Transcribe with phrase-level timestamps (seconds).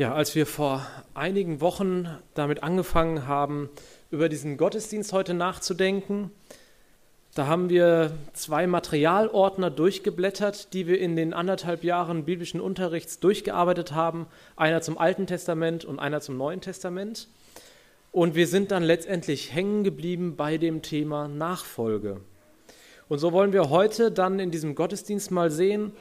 [0.00, 3.68] Ja, als wir vor einigen Wochen damit angefangen haben,
[4.10, 6.30] über diesen Gottesdienst heute nachzudenken,
[7.34, 13.92] da haben wir zwei Materialordner durchgeblättert, die wir in den anderthalb Jahren biblischen Unterrichts durchgearbeitet
[13.92, 14.26] haben.
[14.56, 17.28] Einer zum Alten Testament und einer zum Neuen Testament.
[18.10, 22.22] Und wir sind dann letztendlich hängen geblieben bei dem Thema Nachfolge.
[23.10, 25.92] Und so wollen wir heute dann in diesem Gottesdienst mal sehen,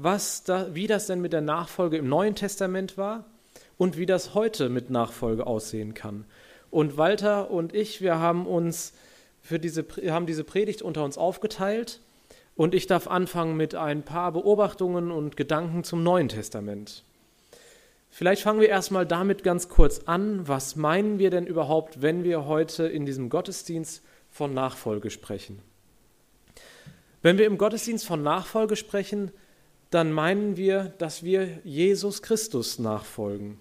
[0.00, 3.24] was da, wie das denn mit der Nachfolge im Neuen Testament war
[3.76, 6.24] und wie das heute mit Nachfolge aussehen kann.
[6.70, 8.92] Und Walter und ich, wir haben uns
[9.40, 12.00] für diese, haben diese Predigt unter uns aufgeteilt
[12.54, 17.04] und ich darf anfangen mit ein paar Beobachtungen und Gedanken zum Neuen Testament.
[18.10, 20.46] Vielleicht fangen wir erstmal damit ganz kurz an.
[20.46, 25.60] Was meinen wir denn überhaupt, wenn wir heute in diesem Gottesdienst von Nachfolge sprechen?
[27.20, 29.32] Wenn wir im Gottesdienst von Nachfolge sprechen,
[29.90, 33.58] dann meinen wir, dass wir Jesus Christus nachfolgen.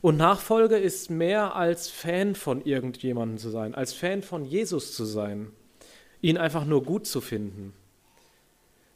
[0.00, 5.04] Und Nachfolge ist mehr als Fan von irgendjemandem zu sein, als Fan von Jesus zu
[5.04, 5.50] sein,
[6.22, 7.74] ihn einfach nur gut zu finden.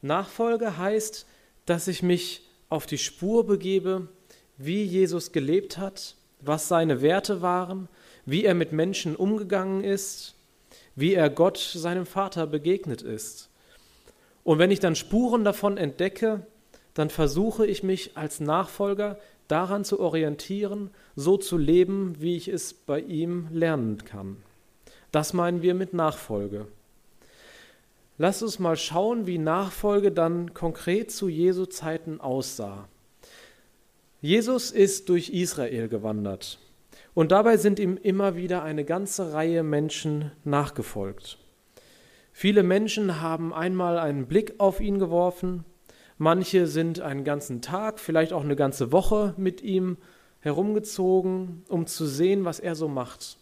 [0.00, 1.26] Nachfolge heißt,
[1.66, 4.08] dass ich mich auf die Spur begebe,
[4.56, 7.88] wie Jesus gelebt hat, was seine Werte waren,
[8.24, 10.34] wie er mit Menschen umgegangen ist,
[10.96, 13.50] wie er Gott, seinem Vater, begegnet ist.
[14.42, 16.46] Und wenn ich dann Spuren davon entdecke,
[16.94, 22.72] dann versuche ich mich als Nachfolger daran zu orientieren, so zu leben, wie ich es
[22.72, 24.36] bei ihm lernen kann.
[25.12, 26.66] Das meinen wir mit Nachfolge.
[28.16, 32.88] Lass uns mal schauen, wie Nachfolge dann konkret zu Jesu Zeiten aussah.
[34.20, 36.58] Jesus ist durch Israel gewandert
[37.12, 41.38] und dabei sind ihm immer wieder eine ganze Reihe Menschen nachgefolgt.
[42.32, 45.64] Viele Menschen haben einmal einen Blick auf ihn geworfen,
[46.18, 49.96] Manche sind einen ganzen Tag, vielleicht auch eine ganze Woche mit ihm
[50.40, 53.38] herumgezogen, um zu sehen, was er so macht.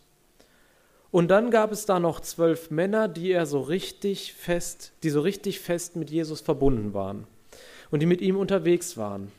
[1.11, 5.21] Und dann gab es da noch zwölf Männer, die er so richtig fest, die so
[5.21, 7.27] richtig fest mit Jesus verbunden waren
[7.91, 9.31] und die mit ihm unterwegs waren.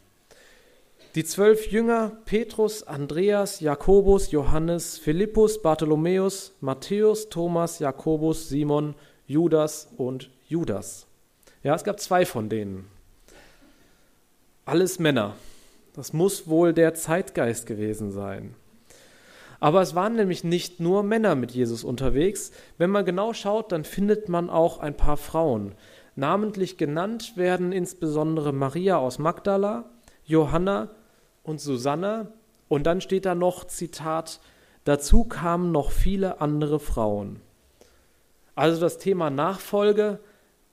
[1.16, 8.94] Die zwölf Jünger Petrus, Andreas, Jakobus, Johannes, Philippus, Bartholomäus, Matthäus, Thomas, Jakobus, Simon,
[9.26, 11.08] Judas und Judas.
[11.64, 12.93] Ja, es gab zwei von denen.
[14.66, 15.36] Alles Männer.
[15.94, 18.56] Das muss wohl der Zeitgeist gewesen sein.
[19.60, 22.52] Aber es waren nämlich nicht nur Männer mit Jesus unterwegs.
[22.78, 25.76] Wenn man genau schaut, dann findet man auch ein paar Frauen.
[26.16, 29.90] Namentlich genannt werden insbesondere Maria aus Magdala,
[30.24, 30.92] Johanna
[31.44, 32.32] und Susanna.
[32.70, 34.40] Und dann steht da noch, Zitat,
[34.86, 37.42] dazu kamen noch viele andere Frauen.
[38.56, 40.20] Also das Thema Nachfolge,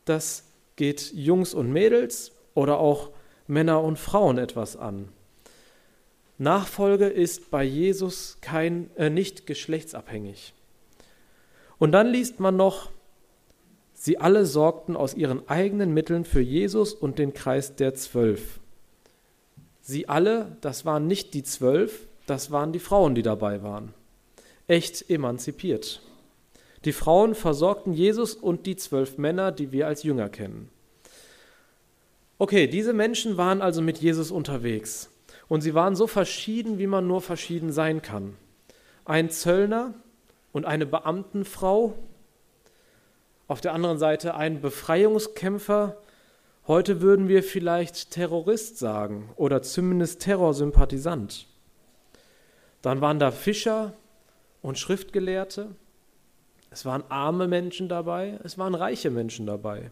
[0.04, 0.44] das
[0.76, 3.10] geht Jungs und Mädels oder auch
[3.50, 5.08] Männer und Frauen etwas an.
[6.38, 10.54] Nachfolge ist bei Jesus kein, äh, nicht geschlechtsabhängig.
[11.78, 12.90] Und dann liest man noch,
[13.92, 18.60] sie alle sorgten aus ihren eigenen Mitteln für Jesus und den Kreis der Zwölf.
[19.82, 23.92] Sie alle, das waren nicht die Zwölf, das waren die Frauen, die dabei waren.
[24.66, 26.00] Echt emanzipiert.
[26.84, 30.70] Die Frauen versorgten Jesus und die zwölf Männer, die wir als Jünger kennen.
[32.40, 35.10] Okay, diese Menschen waren also mit Jesus unterwegs
[35.48, 38.34] und sie waren so verschieden, wie man nur verschieden sein kann.
[39.04, 39.92] Ein Zöllner
[40.50, 41.96] und eine Beamtenfrau,
[43.46, 45.98] auf der anderen Seite ein Befreiungskämpfer,
[46.66, 51.46] heute würden wir vielleicht Terrorist sagen oder zumindest Terrorsympathisant.
[52.80, 53.92] Dann waren da Fischer
[54.62, 55.74] und Schriftgelehrte,
[56.70, 59.90] es waren arme Menschen dabei, es waren reiche Menschen dabei.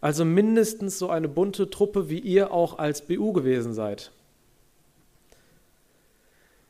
[0.00, 4.12] Also mindestens so eine bunte Truppe, wie ihr auch als BU gewesen seid.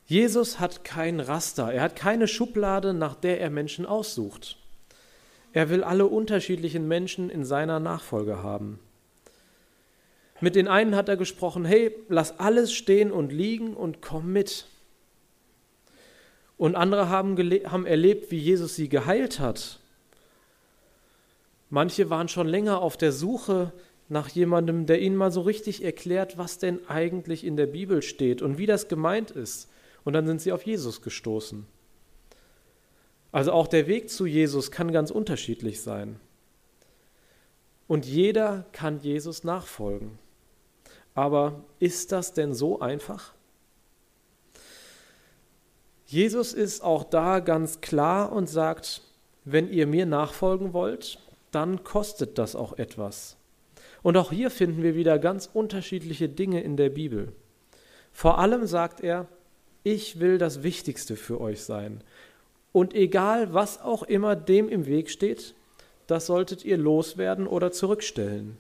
[0.07, 4.57] Jesus hat kein Raster, er hat keine Schublade, nach der er Menschen aussucht.
[5.53, 8.81] Er will alle unterschiedlichen Menschen in seiner Nachfolge haben.
[10.41, 14.67] Mit den einen hat er gesprochen, hey, lass alles stehen und liegen und komm mit.
[16.57, 19.80] Und andere haben, haben erlebt, wie Jesus sie geheilt hat
[21.71, 23.73] Manche waren schon länger auf der Suche
[24.09, 28.43] nach jemandem, der ihnen mal so richtig erklärt, was denn eigentlich in der Bibel steht
[28.43, 29.71] und wie das gemeint ist.
[30.05, 31.65] Und dann sind sie auf Jesus gestoßen.
[33.31, 36.19] Also auch der Weg zu Jesus kann ganz unterschiedlich sein.
[37.87, 40.19] Und jeder kann Jesus nachfolgen.
[41.15, 43.33] Aber ist das denn so einfach?
[46.07, 49.03] Jesus ist auch da ganz klar und sagt,
[49.45, 51.21] wenn ihr mir nachfolgen wollt,
[51.51, 53.37] dann kostet das auch etwas.
[54.03, 57.33] Und auch hier finden wir wieder ganz unterschiedliche Dinge in der Bibel.
[58.13, 59.27] Vor allem sagt er,
[59.83, 62.03] ich will das Wichtigste für euch sein.
[62.73, 65.55] Und egal, was auch immer dem im Weg steht,
[66.07, 68.57] das solltet ihr loswerden oder zurückstellen.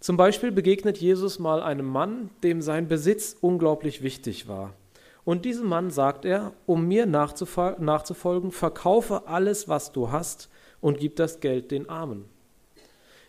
[0.00, 4.74] Zum Beispiel begegnet Jesus mal einem Mann, dem sein Besitz unglaublich wichtig war.
[5.24, 10.48] Und diesem Mann sagt er, um mir nachzufolgen, verkaufe alles, was du hast
[10.80, 12.24] und gib das Geld den Armen.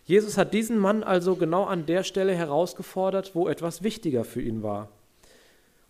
[0.06, 4.63] Jesus hat diesen Mann also genau an der Stelle herausgefordert, wo etwas wichtiger für ihn
[4.63, 4.90] war.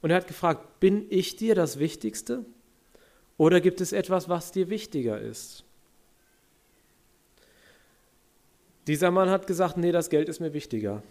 [0.02, 2.46] Und er hat gefragt, bin ich dir das Wichtigste
[3.38, 5.64] oder gibt es etwas, was dir wichtiger ist?
[8.88, 11.04] Dieser Mann hat gesagt, nee, das Geld ist mir wichtiger.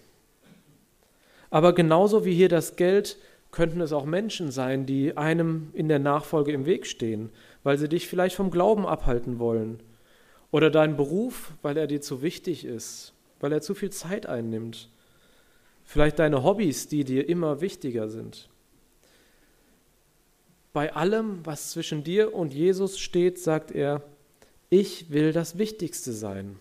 [1.50, 3.17] Aber genauso wie hier das Geld,
[3.50, 7.31] könnten es auch Menschen sein, die einem in der Nachfolge im Weg stehen,
[7.62, 9.81] weil sie dich vielleicht vom Glauben abhalten wollen.
[10.50, 14.89] Oder dein Beruf, weil er dir zu wichtig ist, weil er zu viel Zeit einnimmt.
[15.85, 18.49] Vielleicht deine Hobbys, die dir immer wichtiger sind.
[20.73, 24.03] Bei allem, was zwischen dir und Jesus steht, sagt er,
[24.71, 26.59] ich will das Wichtigste sein.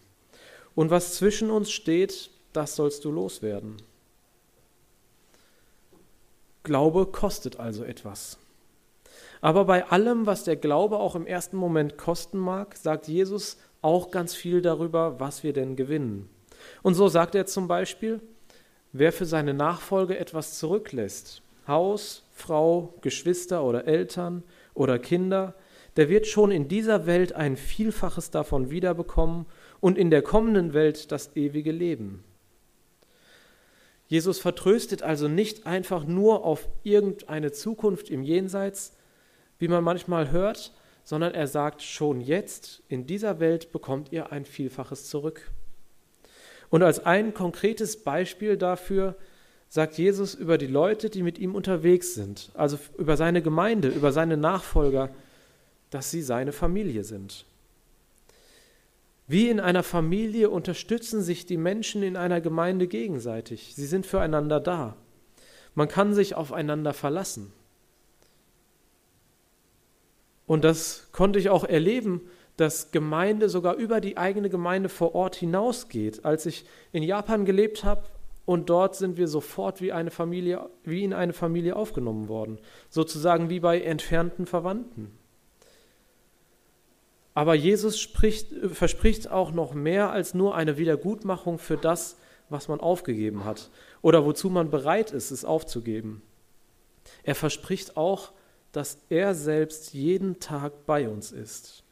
[0.75, 3.78] Und was zwischen uns steht, das sollst du loswerden.
[6.63, 8.38] Glaube kostet also etwas.
[9.42, 14.12] Aber bei allem, was der Glaube auch im ersten Moment kosten mag, sagt Jesus auch
[14.12, 16.29] ganz viel darüber, was wir denn gewinnen.
[16.81, 18.21] Und so sagt er zum Beispiel,
[18.91, 24.44] wer für seine Nachfolge etwas zurücklässt, Haus, Frau, Geschwister oder Eltern
[24.74, 25.53] oder Kinder,
[25.97, 29.45] der wird schon in dieser Welt ein Vielfaches davon wiederbekommen
[29.79, 32.24] und in der kommenden Welt das ewige Leben.
[34.07, 38.95] Jesus vertröstet also nicht einfach nur auf irgendeine Zukunft im Jenseits,
[39.59, 40.74] wie man manchmal hört,
[41.07, 45.51] sondern er sagt, schon jetzt in dieser Welt bekommt ihr ein Vielfaches zurück.
[46.69, 49.15] Und als ein konkretes Beispiel dafür
[49.69, 54.12] sagt Jesus über die Leute, die mit ihm unterwegs sind, also über seine Gemeinde, über
[54.12, 55.09] seine Nachfolger,
[55.92, 57.45] dass sie seine Familie sind.
[59.27, 63.75] Wie in einer Familie unterstützen sich die Menschen in einer Gemeinde gegenseitig.
[63.75, 64.98] Sie sind füreinander da.
[65.74, 67.53] Man kann sich aufeinander verlassen.
[70.48, 72.22] Und das konnte ich auch erleben,
[72.56, 76.26] dass Gemeinde sogar über die eigene Gemeinde vor Ort hinausgeht.
[76.26, 78.04] Als ich in Japan gelebt habe
[78.46, 82.58] und dort sind wir sofort wie eine Familie, wie in eine Familie aufgenommen worden,
[82.90, 85.12] sozusagen wie bei entfernten Verwandten.
[87.36, 92.18] Aber Jesus spricht, verspricht auch noch mehr als nur eine Wiedergutmachung für das,
[92.50, 93.70] was man aufgegeben hat
[94.02, 96.24] oder wozu man bereit ist, es aufzugeben.
[97.24, 98.32] Er verspricht auch,
[98.77, 101.83] dass er selbst jeden Tag bei uns ist.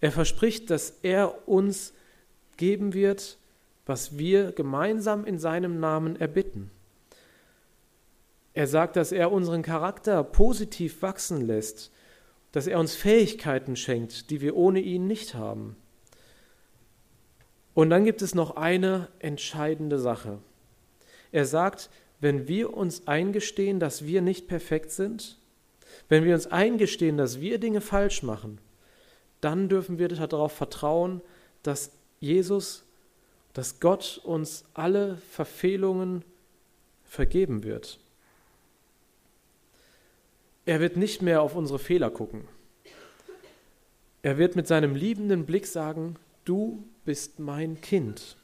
[0.00, 1.94] Er verspricht, dass er uns
[2.56, 3.38] geben wird,
[3.86, 6.70] was wir gemeinsam in seinem Namen erbitten.
[8.54, 11.90] Er sagt, dass er unseren Charakter positiv wachsen lässt,
[12.52, 15.74] dass er uns Fähigkeiten schenkt, die wir ohne ihn nicht haben.
[17.74, 20.38] Und dann gibt es noch eine entscheidende Sache.
[21.32, 25.40] Er sagt, wenn wir uns eingestehen, dass wir nicht perfekt sind,
[26.08, 28.58] wenn wir uns eingestehen, dass wir Dinge falsch machen,
[29.40, 31.20] dann dürfen wir darauf vertrauen,
[31.62, 31.90] dass
[32.20, 32.84] Jesus,
[33.52, 36.24] dass Gott uns alle Verfehlungen
[37.04, 37.98] vergeben wird.
[40.64, 42.48] Er wird nicht mehr auf unsere Fehler gucken.
[44.22, 48.36] Er wird mit seinem liebenden Blick sagen, du bist mein Kind.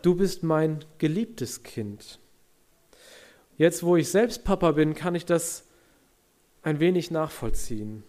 [0.00, 2.18] Du bist mein geliebtes Kind.
[3.56, 5.64] Jetzt, wo ich selbst Papa bin, kann ich das
[6.62, 8.02] ein wenig nachvollziehen.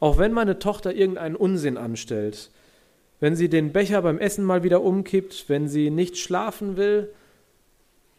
[0.00, 2.50] Auch wenn meine Tochter irgendeinen Unsinn anstellt,
[3.20, 7.12] wenn sie den Becher beim Essen mal wieder umkippt, wenn sie nicht schlafen will,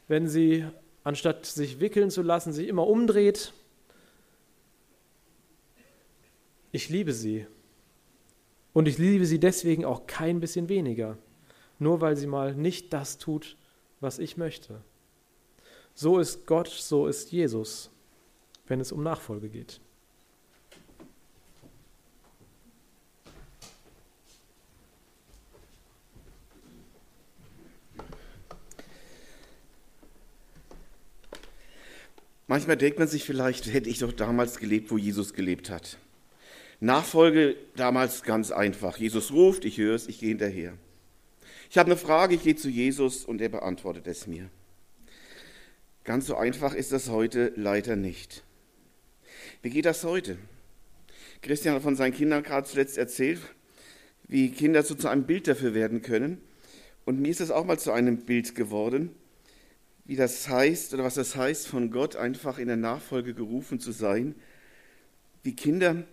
[0.08, 0.66] wenn sie
[1.04, 3.52] anstatt sich wickeln zu lassen, sich immer umdreht.
[6.72, 7.46] Ich liebe sie.
[8.72, 11.18] Und ich liebe sie deswegen auch kein bisschen weniger,
[11.80, 13.58] nur weil sie mal nicht das tut,
[14.00, 14.82] was ich möchte.
[15.96, 17.90] So ist Gott, so ist Jesus,
[18.68, 19.80] wenn es um Nachfolge geht.
[32.48, 35.98] Manchmal denkt man sich vielleicht, hätte ich doch damals gelebt, wo Jesus gelebt hat.
[36.80, 38.98] Nachfolge damals ganz einfach.
[38.98, 40.74] Jesus ruft, ich höre es, ich gehe hinterher.
[41.70, 44.50] Ich habe eine Frage, ich gehe zu Jesus und er beantwortet es mir.
[46.04, 48.44] Ganz so einfach ist das heute leider nicht.
[49.62, 50.38] Wie geht das heute?
[51.42, 53.40] Christian hat von seinen Kindern gerade zuletzt erzählt,
[54.28, 56.42] wie Kinder so zu einem Bild dafür werden können.
[57.06, 59.12] Und mir ist das auch mal zu einem Bild geworden,
[60.06, 63.92] wie das heißt oder was das heißt, von Gott einfach in der Nachfolge gerufen zu
[63.92, 64.36] sein,
[65.44, 66.04] wie Kinder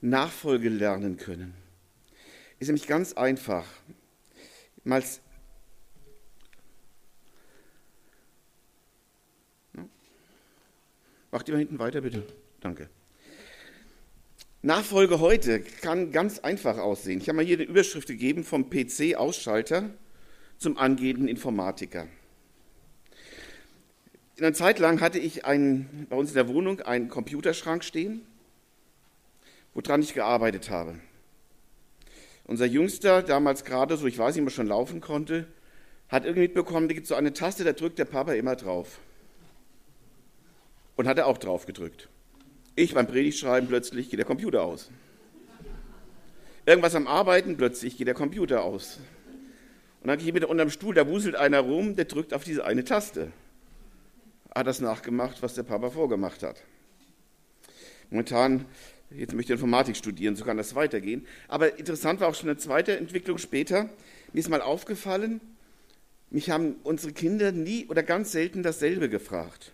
[0.00, 1.54] Nachfolge lernen können.
[2.58, 3.66] Ist nämlich ganz einfach.
[4.84, 5.02] Mal
[11.36, 12.22] Macht mal hinten weiter, bitte.
[12.60, 12.88] Danke.
[14.62, 17.20] Nachfolge heute kann ganz einfach aussehen.
[17.20, 19.90] Ich habe mal hier eine Überschrift gegeben vom PC-Ausschalter
[20.56, 22.06] zum angehenden Informatiker.
[24.36, 28.22] In einer Zeit lang hatte ich einen, bei uns in der Wohnung einen Computerschrank stehen,
[29.74, 30.98] woran ich gearbeitet habe.
[32.44, 35.46] Unser Jüngster, damals gerade so, ich weiß nicht, ob er schon laufen konnte,
[36.08, 39.00] hat irgendwie mitbekommen, da gibt es so eine Taste, da drückt der Papa immer drauf.
[40.96, 42.08] Und hat er auch drauf gedrückt.
[42.74, 44.90] Ich beim Predigtschreiben plötzlich geht der Computer aus.
[46.66, 48.98] Irgendwas am Arbeiten, plötzlich geht der Computer aus.
[50.00, 52.64] Und dann gehe ich wieder unterm Stuhl, da wuselt einer rum, der drückt auf diese
[52.64, 53.32] eine Taste.
[54.54, 56.62] Hat das nachgemacht, was der Papa vorgemacht hat.
[58.10, 58.64] Momentan,
[59.10, 61.26] jetzt möchte ich Informatik studieren, so kann das weitergehen.
[61.48, 63.90] Aber interessant war auch schon eine zweite Entwicklung später.
[64.32, 65.40] Mir ist mal aufgefallen,
[66.30, 69.72] mich haben unsere Kinder nie oder ganz selten dasselbe gefragt.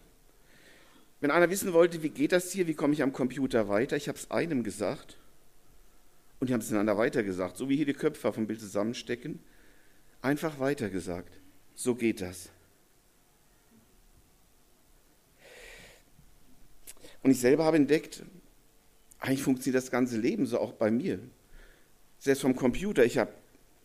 [1.22, 4.08] Wenn einer wissen wollte, wie geht das hier, wie komme ich am Computer weiter, ich
[4.08, 5.16] habe es einem gesagt
[6.40, 9.38] und die haben es einander weitergesagt, so wie hier die Köpfe vom Bild zusammenstecken,
[10.20, 11.32] einfach weitergesagt.
[11.76, 12.50] So geht das.
[17.22, 18.24] Und ich selber habe entdeckt,
[19.20, 21.20] eigentlich funktioniert das ganze Leben so auch bei mir.
[22.18, 23.04] Selbst vom Computer.
[23.04, 23.32] Ich habe,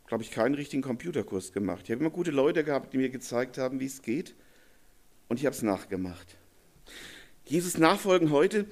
[0.08, 1.82] glaube ich, keinen richtigen Computerkurs gemacht.
[1.84, 4.34] Ich habe immer gute Leute gehabt, die mir gezeigt haben, wie es geht.
[5.28, 6.36] Und ich habe es nachgemacht.
[7.48, 8.66] Jesus nachfolgen heute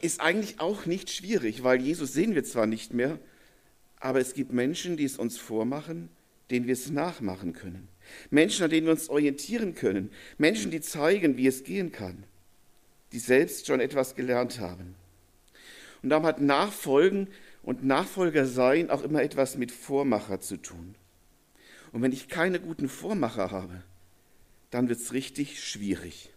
[0.00, 3.20] ist eigentlich auch nicht schwierig, weil Jesus sehen wir zwar nicht mehr,
[4.00, 6.08] aber es gibt Menschen, die es uns vormachen,
[6.50, 7.88] denen wir es nachmachen können.
[8.30, 10.10] Menschen, an denen wir uns orientieren können.
[10.38, 12.24] Menschen, die zeigen, wie es gehen kann.
[13.12, 14.96] Die selbst schon etwas gelernt haben.
[16.02, 17.28] Und darum hat Nachfolgen
[17.62, 20.96] und Nachfolger sein auch immer etwas mit Vormacher zu tun.
[21.92, 23.84] Und wenn ich keine guten Vormacher habe,
[24.70, 26.33] dann wird es richtig schwierig.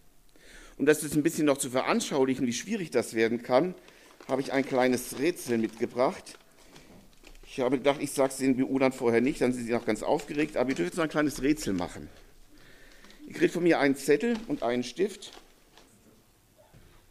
[0.77, 3.73] Um das jetzt ein bisschen noch zu veranschaulichen, wie schwierig das werden kann,
[4.27, 6.37] habe ich ein kleines Rätsel mitgebracht.
[7.49, 10.03] Ich habe gedacht, ich sage es den BU vorher nicht, dann sind sie noch ganz
[10.03, 12.07] aufgeregt, aber ihr dürft jetzt noch ein kleines Rätsel machen.
[13.25, 15.31] Ihr kriegt von mir einen Zettel und einen Stift.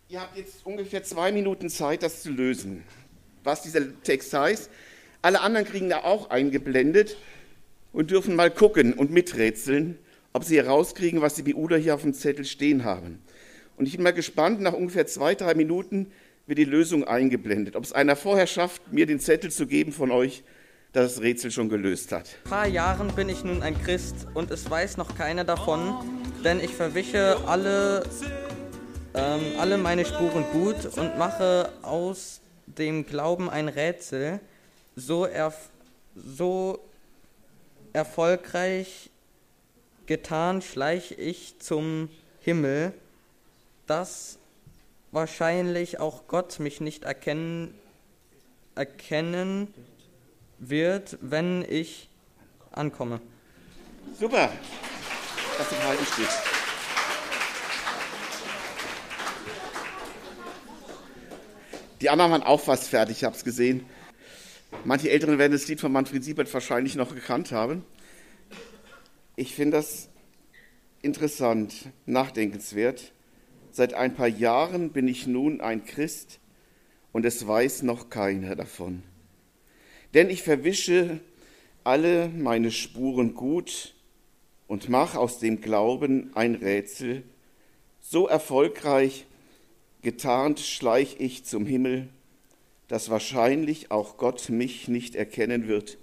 [0.08, 2.84] Ihr habt jetzt ungefähr zwei Minuten Zeit, das zu lösen,
[3.42, 4.70] was dieser Text heißt.
[5.22, 7.16] Alle anderen kriegen da auch eingeblendet
[7.92, 9.98] und dürfen mal gucken und miträtseln,
[10.32, 13.20] ob sie herauskriegen, was die BU hier auf dem Zettel stehen haben.
[13.76, 16.10] Und ich bin mal gespannt, nach ungefähr zwei, drei Minuten
[16.46, 17.76] wird die Lösung eingeblendet.
[17.76, 20.44] Ob es einer vorher schafft, mir den Zettel zu geben von euch,
[20.92, 22.36] dass das Rätsel schon gelöst hat.
[22.44, 25.94] Ein paar Jahren bin ich nun ein Christ und es weiß noch keiner davon,
[26.42, 28.04] denn ich verwische alle,
[29.14, 34.40] ähm, alle meine Spuren gut und mache aus dem Glauben ein Rätsel
[34.94, 35.68] so, erf
[36.14, 36.78] so
[37.92, 39.10] erfolgreich
[40.06, 42.08] getan, schleiche ich zum
[42.40, 42.94] Himmel
[43.86, 44.38] dass
[45.12, 47.74] wahrscheinlich auch Gott mich nicht erkennen,
[48.74, 49.72] erkennen
[50.58, 52.08] wird, wenn ich
[52.72, 53.20] ankomme.
[54.18, 54.50] Super,
[55.58, 56.28] dass du halten steht.
[62.00, 63.86] Die anderen waren auch fast fertig, ich habe es gesehen.
[64.84, 67.84] Manche Älteren werden das Lied von Manfred Siebert wahrscheinlich noch gekannt haben.
[69.34, 70.08] Ich finde das
[71.02, 71.74] interessant,
[72.04, 73.12] nachdenkenswert.
[73.76, 76.40] Seit ein paar Jahren bin ich nun ein Christ
[77.12, 79.02] und es weiß noch keiner davon.
[80.14, 81.20] Denn ich verwische
[81.84, 83.94] alle meine Spuren gut
[84.66, 87.22] und mache aus dem Glauben ein Rätsel.
[88.00, 89.26] So erfolgreich
[90.00, 92.08] getarnt schleich ich zum Himmel,
[92.88, 95.98] dass wahrscheinlich auch Gott mich nicht erkennen wird,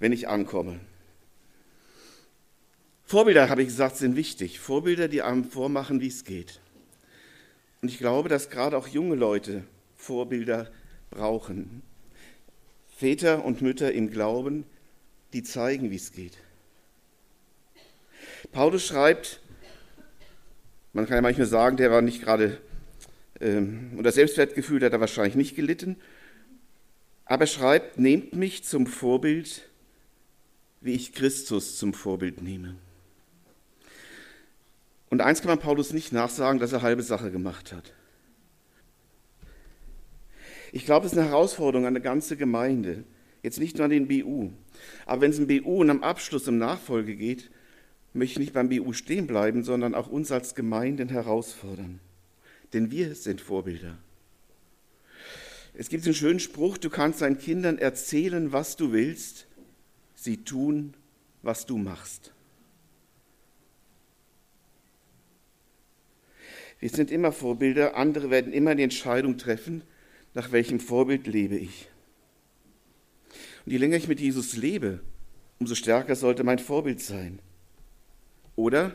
[0.00, 0.80] wenn ich ankomme.
[3.04, 4.58] Vorbilder, habe ich gesagt, sind wichtig.
[4.58, 6.60] Vorbilder, die einem vormachen, wie es geht.
[7.84, 9.62] Und ich glaube, dass gerade auch junge Leute
[9.94, 10.70] Vorbilder
[11.10, 11.82] brauchen.
[12.96, 14.64] Väter und Mütter im Glauben,
[15.34, 16.38] die zeigen, wie es geht.
[18.52, 19.38] Paulus schreibt,
[20.94, 22.56] man kann ja manchmal sagen, der war nicht gerade,
[23.38, 25.96] ähm, und das Selbstwertgefühl hat er wahrscheinlich nicht gelitten,
[27.26, 29.68] aber er schreibt, nehmt mich zum Vorbild,
[30.80, 32.76] wie ich Christus zum Vorbild nehme.
[35.14, 37.92] Und eins kann man Paulus nicht nachsagen, dass er halbe Sache gemacht hat.
[40.72, 43.04] Ich glaube, es ist eine Herausforderung an eine ganze Gemeinde.
[43.40, 44.50] Jetzt nicht nur an den BU.
[45.06, 47.52] Aber wenn es im BU und am Abschluss um Nachfolge geht,
[48.12, 52.00] möchte nicht beim BU stehen bleiben, sondern auch uns als Gemeinden herausfordern.
[52.72, 53.96] Denn wir sind Vorbilder.
[55.74, 59.46] Es gibt einen schönen Spruch, du kannst deinen Kindern erzählen, was du willst,
[60.16, 60.94] sie tun,
[61.42, 62.34] was du machst.
[66.80, 69.82] Wir sind immer Vorbilder, andere werden immer die Entscheidung treffen,
[70.34, 71.88] nach welchem Vorbild lebe ich.
[73.64, 75.00] Und je länger ich mit Jesus lebe,
[75.58, 77.38] umso stärker sollte mein Vorbild sein.
[78.56, 78.92] Oder,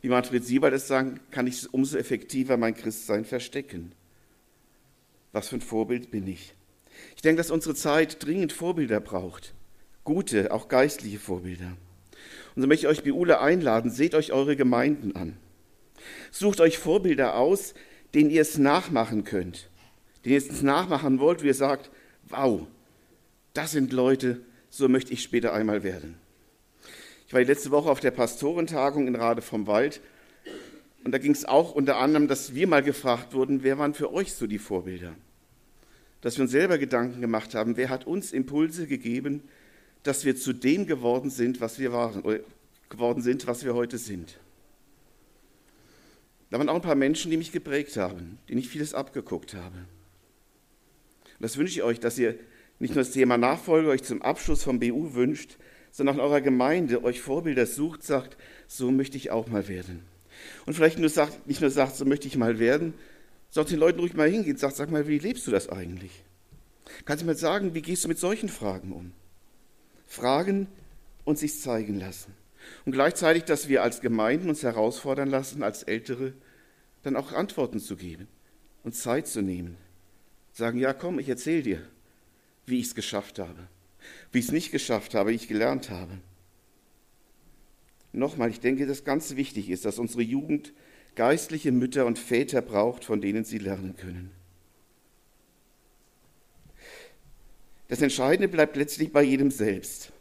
[0.00, 3.92] wie Manfred Siebert es sagen, kann ich umso effektiver mein Christsein verstecken.
[5.32, 6.54] Was für ein Vorbild bin ich?
[7.16, 9.54] Ich denke, dass unsere Zeit dringend Vorbilder braucht.
[10.04, 11.76] Gute, auch geistliche Vorbilder.
[12.54, 15.36] Und so möchte ich euch Beule einladen, seht euch eure Gemeinden an.
[16.30, 17.74] Sucht euch Vorbilder aus,
[18.14, 19.68] denen ihr es nachmachen könnt.
[20.24, 21.90] Denen ihr es nachmachen wollt, wie ihr sagt,
[22.28, 22.66] wow,
[23.54, 26.16] das sind Leute, so möchte ich später einmal werden.
[27.26, 30.00] Ich war letzte Woche auf der Pastorentagung in Rade vom Wald
[31.06, 34.12] und da ging es auch unter anderem, dass wir mal gefragt wurden, wer waren für
[34.12, 35.14] euch so die Vorbilder?
[36.20, 39.42] Dass wir uns selber Gedanken gemacht haben, wer hat uns Impulse gegeben,
[40.02, 42.40] dass wir zu dem geworden sind, was wir waren, oder
[42.88, 44.38] geworden sind, was wir heute sind.
[46.56, 49.76] Da waren auch ein paar Menschen, die mich geprägt haben, denen ich vieles abgeguckt habe.
[49.76, 52.38] Und das wünsche ich euch, dass ihr
[52.78, 55.58] nicht nur das Thema Nachfolge euch zum Abschluss vom BU wünscht,
[55.92, 60.06] sondern auch in eurer Gemeinde euch Vorbilder sucht, sagt, so möchte ich auch mal werden.
[60.64, 62.94] Und vielleicht nur sagt, nicht nur sagt, so möchte ich mal werden,
[63.50, 66.24] sondern den Leuten ruhig mal hingehen, sagt, sag mal, wie lebst du das eigentlich?
[67.04, 69.12] Kannst du mir sagen, wie gehst du mit solchen Fragen um?
[70.06, 70.68] Fragen
[71.26, 72.32] und sich zeigen lassen.
[72.86, 76.32] Und gleichzeitig, dass wir als Gemeinden uns herausfordern lassen, als Ältere,
[77.06, 78.26] dann auch Antworten zu geben
[78.82, 79.76] und Zeit zu nehmen.
[80.52, 81.82] Sagen, ja, komm, ich erzähle dir,
[82.66, 83.68] wie ich es geschafft habe,
[84.32, 86.18] wie ich es nicht geschafft habe, wie ich gelernt habe.
[88.12, 90.72] Nochmal, ich denke, dass ganz wichtig ist, dass unsere Jugend
[91.14, 94.32] geistliche Mütter und Väter braucht, von denen sie lernen können.
[97.88, 100.12] Das Entscheidende bleibt letztlich bei jedem selbst.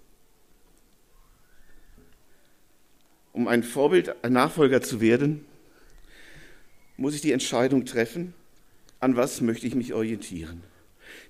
[3.33, 5.45] Um ein Vorbild, ein Nachfolger zu werden,
[6.97, 8.33] muss ich die Entscheidung treffen,
[8.99, 10.63] an was möchte ich mich orientieren.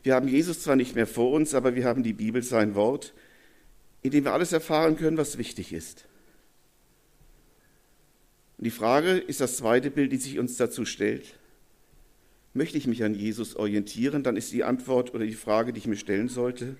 [0.03, 3.13] Wir haben Jesus zwar nicht mehr vor uns, aber wir haben die Bibel, sein Wort,
[4.01, 6.05] in dem wir alles erfahren können, was wichtig ist.
[8.57, 11.37] Und die Frage ist das zweite Bild, die sich uns dazu stellt.
[12.53, 15.87] Möchte ich mich an Jesus orientieren, dann ist die Antwort oder die Frage, die ich
[15.87, 16.77] mir stellen sollte,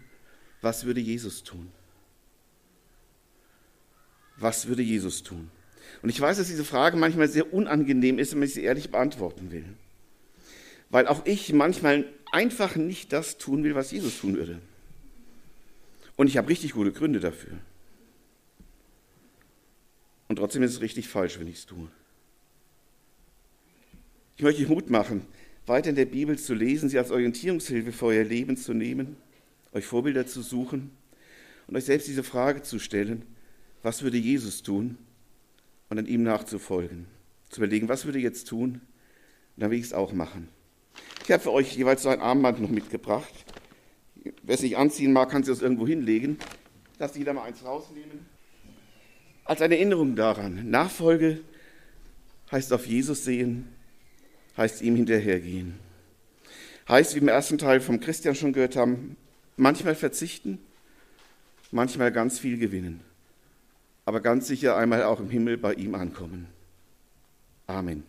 [0.62, 1.70] was würde Jesus tun?
[4.38, 5.52] Was würde Jesus tun?
[6.02, 9.52] Und ich weiß, dass diese Frage manchmal sehr unangenehm ist, wenn man sie ehrlich beantworten
[9.52, 9.66] will.
[10.90, 14.60] Weil auch ich manchmal einfach nicht das tun will, was Jesus tun würde.
[16.16, 17.54] Und ich habe richtig gute Gründe dafür.
[20.28, 21.88] Und trotzdem ist es richtig falsch, wenn ich es tue.
[24.38, 25.26] Ich möchte euch Mut machen,
[25.66, 29.18] weiter in der Bibel zu lesen, sie als Orientierungshilfe für euer Leben zu nehmen,
[29.74, 30.92] euch Vorbilder zu suchen
[31.68, 33.24] und euch selbst diese Frage zu stellen,
[33.82, 34.98] was würde Jesus tun
[35.90, 37.08] und an ihm nachzufolgen.
[37.50, 38.82] Zu überlegen, was würde ich jetzt tun
[39.56, 40.50] und dann will ich es auch machen.
[41.24, 43.34] Ich habe für euch jeweils so ein Armband noch mitgebracht.
[44.44, 46.38] Wer es nicht anziehen mag, kann das irgendwo hinlegen.
[47.00, 48.26] Lass jeder mal eins rausnehmen.
[49.44, 51.42] Als eine Erinnerung daran, Nachfolge
[52.52, 53.68] heißt auf Jesus sehen,
[54.58, 55.76] heißt ihm hinterhergehen.
[56.88, 59.18] Heißt, wie im ersten Teil vom Christian schon gehört haben,
[59.58, 60.60] manchmal verzichten,
[61.72, 63.02] manchmal ganz viel gewinnen,
[64.06, 66.48] aber ganz sicher einmal auch im Himmel bei ihm ankommen.
[67.68, 68.04] Amen.